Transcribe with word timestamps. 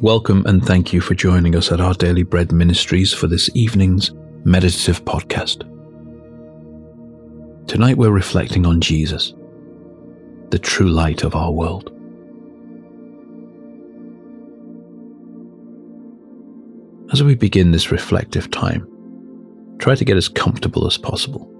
Welcome 0.00 0.46
and 0.46 0.64
thank 0.64 0.92
you 0.92 1.00
for 1.00 1.14
joining 1.14 1.56
us 1.56 1.72
at 1.72 1.80
our 1.80 1.92
Daily 1.92 2.22
Bread 2.22 2.52
Ministries 2.52 3.12
for 3.12 3.26
this 3.26 3.50
evening's 3.56 4.12
meditative 4.44 5.04
podcast. 5.04 5.66
Tonight 7.66 7.98
we're 7.98 8.12
reflecting 8.12 8.64
on 8.64 8.80
Jesus, 8.80 9.34
the 10.50 10.58
true 10.60 10.88
light 10.88 11.24
of 11.24 11.34
our 11.34 11.50
world. 11.50 11.90
As 17.12 17.24
we 17.24 17.34
begin 17.34 17.72
this 17.72 17.90
reflective 17.90 18.52
time, 18.52 18.86
try 19.80 19.96
to 19.96 20.04
get 20.04 20.16
as 20.16 20.28
comfortable 20.28 20.86
as 20.86 20.96
possible. 20.96 21.50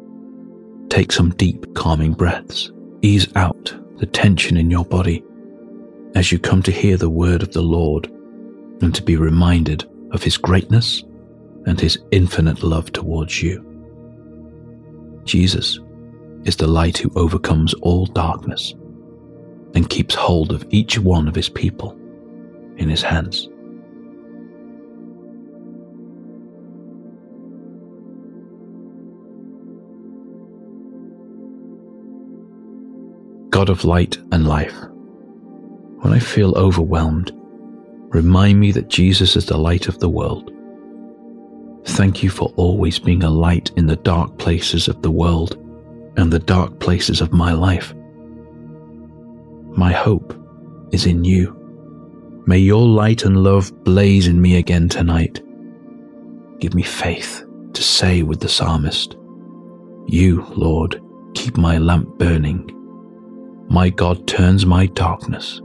Take 0.90 1.10
some 1.10 1.30
deep, 1.30 1.74
calming 1.74 2.12
breaths. 2.12 2.70
Ease 3.02 3.26
out 3.34 3.74
the 3.96 4.06
tension 4.06 4.56
in 4.56 4.70
your 4.70 4.84
body 4.84 5.24
as 6.14 6.30
you 6.30 6.38
come 6.38 6.62
to 6.62 6.70
hear 6.70 6.96
the 6.96 7.10
word 7.10 7.42
of 7.42 7.52
the 7.52 7.62
Lord 7.62 8.08
and 8.80 8.94
to 8.94 9.02
be 9.02 9.16
reminded 9.16 9.88
of 10.12 10.22
his 10.22 10.36
greatness 10.36 11.04
and 11.66 11.80
his 11.80 11.98
infinite 12.10 12.62
love 12.62 12.92
towards 12.92 13.42
you. 13.42 13.64
Jesus 15.24 15.80
is 16.44 16.56
the 16.56 16.66
light 16.66 16.96
who 16.96 17.12
overcomes 17.14 17.74
all 17.74 18.06
darkness 18.06 18.74
and 19.74 19.90
keeps 19.90 20.14
hold 20.14 20.52
of 20.52 20.64
each 20.70 20.98
one 20.98 21.28
of 21.28 21.34
his 21.34 21.48
people 21.48 21.92
in 22.76 22.88
his 22.88 23.02
hands. 23.02 23.48
God 33.50 33.68
of 33.68 33.84
light 33.84 34.18
and 34.30 34.46
life, 34.46 34.76
when 36.00 36.12
I 36.12 36.20
feel 36.20 36.56
overwhelmed, 36.56 37.32
Remind 38.10 38.58
me 38.58 38.72
that 38.72 38.88
Jesus 38.88 39.36
is 39.36 39.46
the 39.46 39.58
light 39.58 39.88
of 39.88 39.98
the 39.98 40.08
world. 40.08 40.50
Thank 41.84 42.22
you 42.22 42.30
for 42.30 42.52
always 42.56 42.98
being 42.98 43.22
a 43.22 43.30
light 43.30 43.70
in 43.76 43.86
the 43.86 43.96
dark 43.96 44.38
places 44.38 44.88
of 44.88 45.02
the 45.02 45.10
world 45.10 45.56
and 46.16 46.32
the 46.32 46.38
dark 46.38 46.78
places 46.80 47.20
of 47.20 47.32
my 47.32 47.52
life. 47.52 47.94
My 49.76 49.92
hope 49.92 50.34
is 50.92 51.06
in 51.06 51.24
you. 51.24 51.54
May 52.46 52.58
your 52.58 52.86
light 52.86 53.24
and 53.24 53.42
love 53.44 53.72
blaze 53.84 54.26
in 54.26 54.40
me 54.40 54.56
again 54.56 54.88
tonight. 54.88 55.42
Give 56.60 56.74
me 56.74 56.82
faith 56.82 57.44
to 57.74 57.82
say 57.82 58.22
with 58.22 58.40
the 58.40 58.48
psalmist, 58.48 59.16
You, 60.06 60.44
Lord, 60.56 61.00
keep 61.34 61.56
my 61.56 61.78
lamp 61.78 62.18
burning. 62.18 62.70
My 63.68 63.90
God 63.90 64.26
turns 64.26 64.64
my 64.64 64.86
darkness 64.86 65.60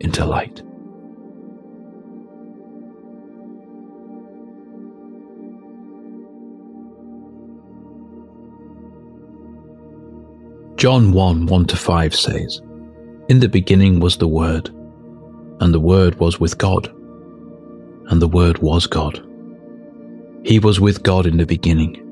into 0.00 0.24
light. 0.24 0.62
John 10.78 11.10
1 11.10 11.46
1 11.46 11.64
to 11.64 11.76
5 11.76 12.14
says, 12.14 12.62
In 13.28 13.40
the 13.40 13.48
beginning 13.48 13.98
was 13.98 14.16
the 14.16 14.28
Word, 14.28 14.68
and 15.58 15.74
the 15.74 15.80
Word 15.80 16.14
was 16.20 16.38
with 16.38 16.56
God, 16.56 16.86
and 18.06 18.22
the 18.22 18.28
Word 18.28 18.58
was 18.58 18.86
God. 18.86 19.20
He 20.44 20.60
was 20.60 20.78
with 20.78 21.02
God 21.02 21.26
in 21.26 21.36
the 21.36 21.46
beginning. 21.46 22.04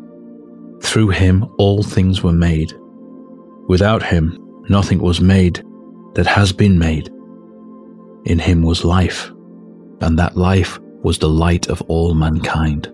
Through 0.83 1.11
him 1.11 1.49
all 1.59 1.85
things 1.85 2.25
were 2.25 2.33
made. 2.33 2.73
Without 3.69 4.03
him 4.03 4.37
nothing 4.69 4.99
was 4.99 5.21
made 5.21 5.65
that 6.15 6.27
has 6.27 6.53
been 6.53 6.77
made. 6.77 7.09
In 8.25 8.41
him 8.41 8.63
was 8.63 8.85
life, 8.85 9.31
and 10.01 10.19
that 10.19 10.37
life 10.37 10.81
was 11.05 11.21
the 11.21 11.29
light 11.29 11.69
of 11.69 11.83
all 11.83 12.15
mankind. 12.15 12.93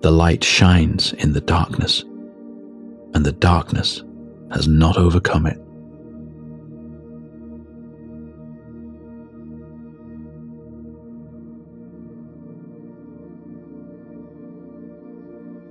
The 0.00 0.10
light 0.10 0.42
shines 0.42 1.12
in 1.12 1.32
the 1.32 1.40
darkness, 1.40 2.02
and 3.14 3.24
the 3.24 3.38
darkness 3.38 4.02
has 4.52 4.68
not 4.68 4.96
overcome 4.96 5.46
it. 5.46 5.58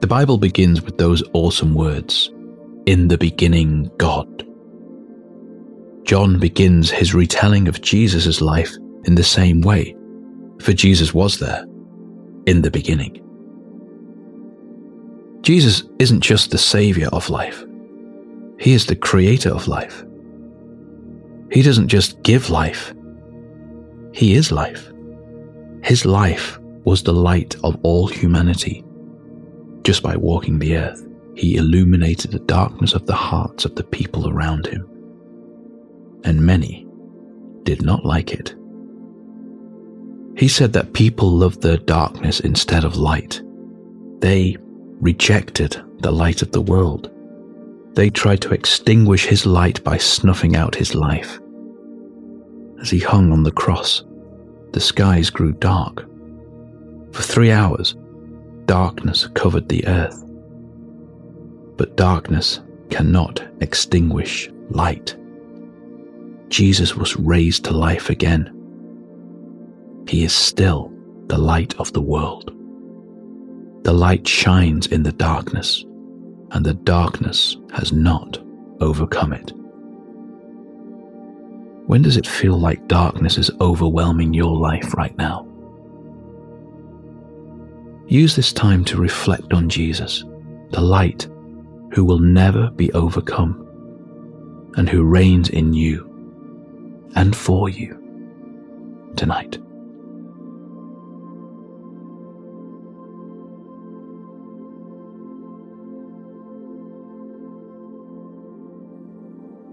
The 0.02 0.08
Bible 0.08 0.38
begins 0.38 0.82
with 0.82 0.98
those 0.98 1.22
awesome 1.34 1.74
words 1.76 2.32
In 2.86 3.10
the 3.10 3.18
beginning, 3.18 3.92
God. 3.98 4.46
John 6.04 6.40
begins 6.40 6.90
his 6.90 7.14
retelling 7.14 7.68
of 7.68 7.82
Jesus' 7.82 8.42
life 8.42 8.74
in 9.04 9.16
the 9.16 9.24
same 9.24 9.62
way, 9.62 9.96
for 10.62 10.74
Jesus 10.74 11.14
was 11.14 11.38
there 11.38 11.64
in 12.48 12.62
the 12.62 12.72
beginning. 12.72 13.24
Jesus 15.42 15.84
isn't 16.00 16.22
just 16.22 16.52
the 16.52 16.58
Saviour 16.58 17.10
of 17.10 17.30
life, 17.30 17.64
he 18.60 18.74
is 18.74 18.86
the 18.86 18.96
creator 18.96 19.50
of 19.50 19.70
life. 19.70 20.04
He 21.50 21.62
doesn't 21.62 21.88
just 21.88 22.22
give 22.24 22.50
life, 22.50 22.94
He 24.12 24.34
is 24.36 24.52
life. 24.52 24.92
His 25.82 26.06
life 26.06 26.60
was 26.84 27.04
the 27.04 27.14
light 27.14 27.56
of 27.64 27.78
all 27.84 28.08
humanity. 28.08 28.84
Just 29.84 30.04
by 30.04 30.18
walking 30.18 30.60
the 30.60 30.76
earth, 30.76 31.08
He 31.36 31.56
illuminated 31.56 32.32
the 32.32 32.40
darkness 32.40 32.94
of 32.94 33.06
the 33.06 33.16
hearts 33.16 33.64
of 33.64 33.76
the 33.76 33.84
people 33.84 34.30
around 34.30 34.68
Him. 34.68 34.86
And 36.26 36.46
many 36.46 36.86
did 37.64 37.82
not 37.82 38.04
like 38.04 38.34
it. 38.34 38.56
He 40.36 40.50
said 40.50 40.74
that 40.74 40.94
people 40.94 41.32
loved 41.32 41.62
their 41.62 41.78
darkness 41.78 42.42
instead 42.42 42.84
of 42.84 42.98
light. 42.98 43.42
They 44.20 44.58
rejected 45.00 45.82
the 46.00 46.12
light 46.12 46.42
of 46.42 46.52
the 46.52 46.62
world 46.62 47.10
they 48.00 48.10
tried 48.10 48.40
to 48.40 48.54
extinguish 48.54 49.26
his 49.26 49.46
light 49.46 49.84
by 49.84 49.98
snuffing 49.98 50.56
out 50.56 50.74
his 50.74 50.96
life. 50.96 51.38
As 52.80 52.90
he 52.90 53.00
hung 53.00 53.34
on 53.34 53.44
the 53.44 53.52
cross, 53.52 54.06
the 54.72 54.80
skies 54.80 55.30
grew 55.30 55.52
dark. 55.52 56.06
For 57.12 57.22
three 57.22 57.52
hours, 57.52 57.98
darkness 58.68 59.28
covered 59.34 59.68
the 59.68 59.86
earth. 59.86 60.24
But 61.76 61.98
darkness 61.98 62.62
cannot 62.90 63.46
extinguish 63.60 64.50
light. 64.70 65.18
Jesus 66.48 66.96
was 66.96 67.18
raised 67.18 67.66
to 67.66 67.74
life 67.74 68.10
again. 68.10 68.50
He 70.08 70.24
is 70.24 70.32
still 70.32 70.90
the 71.28 71.38
light 71.38 71.78
of 71.82 71.92
the 71.92 72.02
world. 72.02 72.56
The 73.84 73.92
light 73.92 74.26
shines 74.26 74.88
in 74.88 75.04
the 75.04 75.12
darkness 75.12 75.84
and 76.52 76.66
the 76.66 76.74
darkness 76.74 77.58
has 77.72 77.92
not 77.92 78.40
overcome 78.82 79.34
it. 79.34 79.52
When 81.88 82.02
does 82.02 82.18
it 82.18 82.28
feel 82.28 82.58
like 82.58 82.88
darkness 82.88 83.38
is 83.38 83.52
overwhelming 83.60 84.34
your 84.34 84.56
life 84.56 84.94
right 84.94 85.18
now? 85.18 85.48
Use 88.08 88.36
this 88.36 88.54
time 88.54 88.84
to 88.86 88.98
reflect 88.98 89.54
on 89.54 89.70
Jesus, 89.70 90.24
the 90.72 90.82
light 90.82 91.28
who 91.94 92.04
will 92.06 92.20
never 92.20 92.70
be 92.72 92.92
overcome 92.94 93.66
and 94.78 94.90
who 94.90 95.04
reigns 95.04 95.50
in 95.50 95.74
you 95.74 96.06
and 97.16 97.36
for 97.36 97.70
you 97.70 97.96
tonight. 99.16 99.58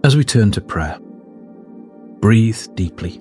As 0.06 0.16
we 0.16 0.22
turn 0.22 0.52
to 0.52 0.60
prayer, 0.60 1.00
breathe 2.20 2.64
deeply, 2.76 3.20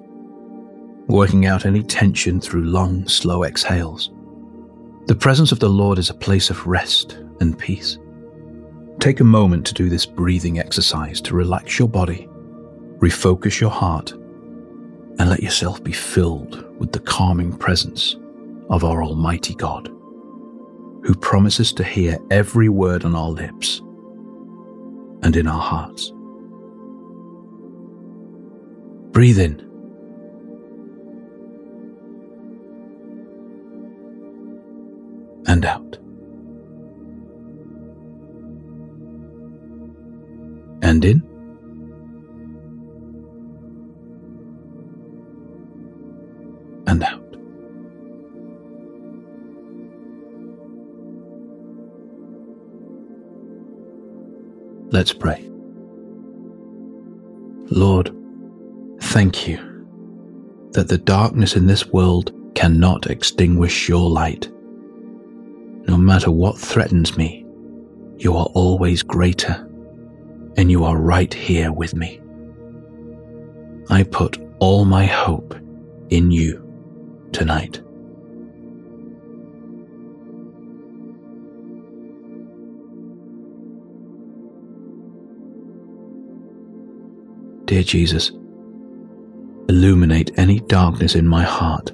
working 1.08 1.48
out 1.48 1.66
any 1.66 1.82
tension 1.82 2.40
through 2.40 2.66
long, 2.66 3.08
slow 3.08 3.44
exhales. 3.44 4.12
The 5.08 5.16
presence 5.16 5.52
of 5.52 5.58
the 5.58 5.68
Lord 5.68 5.98
is 5.98 6.12
a 6.12 6.14
place 6.14 6.52
of 6.52 6.68
rest 6.68 7.14
and 7.40 7.58
peace. 7.58 7.98
Take 9.00 9.20
a 9.20 9.24
moment 9.24 9.66
to 9.66 9.74
do 9.74 9.90
this 9.90 10.06
breathing 10.06 10.60
exercise 10.60 11.20
to 11.22 11.34
relax 11.34 11.80
your 11.80 11.88
body, 11.88 12.30
refocus 13.00 13.60
your 13.60 13.72
heart, 13.72 14.12
and 14.12 15.28
let 15.28 15.42
yourself 15.42 15.84
be 15.84 15.92
filled 15.92 16.80
with 16.80 16.92
the 16.92 17.00
calming 17.00 17.58
presence 17.58 18.16
of 18.70 18.84
our 18.84 19.04
Almighty 19.04 19.56
God, 19.56 19.88
who 21.02 21.16
promises 21.20 21.74
to 21.74 21.84
hear 21.84 22.20
every 22.30 22.70
word 22.70 23.06
on 23.06 23.16
our 23.16 23.32
lips 23.32 23.80
and 25.24 25.36
in 25.36 25.48
our 25.48 25.60
hearts. 25.60 26.12
Breathe 29.16 29.40
in. 29.40 29.62
And 35.48 35.64
out. 35.64 35.98
And 40.82 41.06
in. 41.06 41.22
And 46.86 47.02
out. 47.02 47.22
Let's 54.92 55.14
pray. 55.14 55.50
Lord, 57.72 58.14
thank 59.16 59.48
you 59.48 59.58
that 60.74 60.90
the 60.90 60.98
darkness 60.98 61.56
in 61.56 61.68
this 61.68 61.86
world 61.86 62.34
cannot 62.54 63.10
extinguish 63.10 63.88
your 63.88 64.10
light. 64.10 64.52
No 65.88 65.96
matter 65.96 66.30
what 66.30 66.58
threatens 66.58 67.16
me, 67.16 67.46
you 68.18 68.36
are 68.36 68.48
always 68.48 69.04
greater, 69.04 69.54
and 70.58 70.70
you 70.70 70.84
are 70.84 70.98
right 70.98 71.34
here 71.34 71.72
with 71.72 71.96
me. 71.96 72.20
I 73.90 74.04
put 74.04 74.38
all 74.60 74.84
my 74.84 75.06
hope 75.06 75.56
in 76.10 76.30
you 76.30 76.62
tonight. 77.32 77.82
Dear 87.64 87.84
Jesus, 87.84 88.34
illuminate 89.70 90.38
any 90.38 90.60
darkness 90.62 91.16
in 91.16 91.28
my 91.28 91.44
heart, 91.44 91.92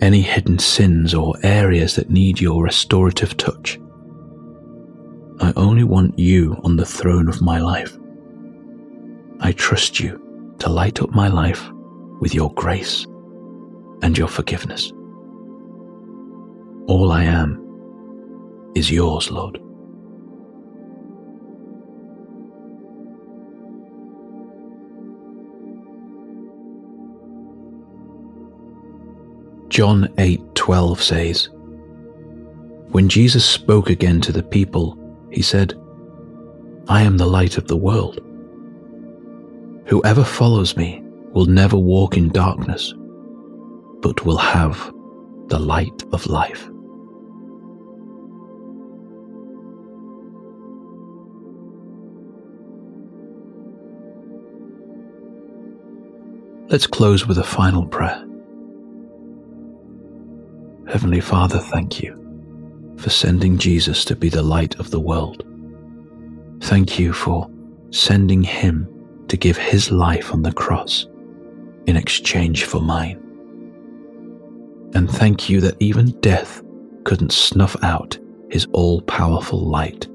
any 0.00 0.20
hidden 0.20 0.58
sins 0.58 1.14
or 1.14 1.34
areas 1.42 1.96
that 1.96 2.10
need 2.10 2.40
your 2.40 2.62
restorative 2.62 3.36
touch. 3.36 3.78
I 5.40 5.52
only 5.56 5.84
want 5.84 6.18
you 6.18 6.60
on 6.64 6.76
the 6.76 6.86
throne 6.86 7.28
of 7.28 7.42
my 7.42 7.58
life. 7.58 7.96
I 9.40 9.52
trust 9.52 10.00
you 10.00 10.54
to 10.58 10.68
light 10.68 11.02
up 11.02 11.10
my 11.10 11.28
life 11.28 11.68
with 12.20 12.34
your 12.34 12.52
grace 12.54 13.04
and 14.02 14.16
your 14.16 14.28
forgiveness. 14.28 14.92
All 16.88 17.12
I 17.12 17.24
am 17.24 17.62
is 18.74 18.90
yours, 18.90 19.30
Lord. 19.30 19.60
John 29.76 30.08
8:12 30.16 31.00
says, 31.02 31.50
When 32.92 33.10
Jesus 33.10 33.44
spoke 33.44 33.90
again 33.90 34.22
to 34.22 34.32
the 34.32 34.42
people, 34.42 34.96
he 35.30 35.42
said, 35.42 35.74
I 36.88 37.02
am 37.02 37.18
the 37.18 37.26
light 37.26 37.58
of 37.58 37.68
the 37.68 37.76
world. 37.76 38.18
Whoever 39.84 40.24
follows 40.24 40.78
me 40.78 41.02
will 41.34 41.44
never 41.44 41.76
walk 41.76 42.16
in 42.16 42.30
darkness, 42.30 42.94
but 44.00 44.24
will 44.24 44.38
have 44.38 44.78
the 45.48 45.58
light 45.58 46.04
of 46.10 46.26
life. 46.26 46.70
Let's 56.70 56.86
close 56.86 57.26
with 57.26 57.36
a 57.36 57.44
final 57.44 57.84
prayer. 57.84 58.25
Heavenly 60.88 61.20
Father, 61.20 61.58
thank 61.58 62.00
you 62.00 62.14
for 62.96 63.10
sending 63.10 63.58
Jesus 63.58 64.04
to 64.04 64.14
be 64.14 64.28
the 64.28 64.42
light 64.42 64.76
of 64.76 64.92
the 64.92 65.00
world. 65.00 65.42
Thank 66.62 66.98
you 66.98 67.12
for 67.12 67.50
sending 67.90 68.42
him 68.42 68.88
to 69.26 69.36
give 69.36 69.56
his 69.56 69.90
life 69.90 70.32
on 70.32 70.42
the 70.42 70.52
cross 70.52 71.06
in 71.86 71.96
exchange 71.96 72.64
for 72.64 72.80
mine. 72.80 73.20
And 74.94 75.10
thank 75.10 75.50
you 75.50 75.60
that 75.62 75.76
even 75.80 76.18
death 76.20 76.62
couldn't 77.04 77.32
snuff 77.32 77.76
out 77.82 78.16
his 78.50 78.66
all 78.72 79.02
powerful 79.02 79.68
light. 79.68 80.06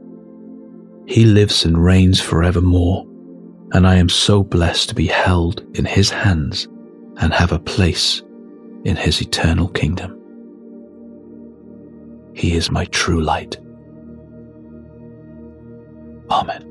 He 1.05 1.25
lives 1.25 1.65
and 1.65 1.83
reigns 1.83 2.21
forevermore, 2.21 3.05
and 3.73 3.85
I 3.85 3.95
am 3.95 4.09
so 4.09 4.41
blessed 4.41 4.87
to 4.89 4.95
be 4.95 5.07
held 5.07 5.65
in 5.77 5.83
his 5.83 6.09
hands 6.09 6.69
and 7.17 7.33
have 7.33 7.51
a 7.51 7.59
place 7.59 8.21
in 8.85 8.95
his 8.95 9.21
eternal 9.21 9.67
kingdom. 9.67 10.20
He 12.41 12.55
is 12.55 12.71
my 12.71 12.85
true 12.85 13.21
light. 13.21 13.57
Amen. 16.31 16.70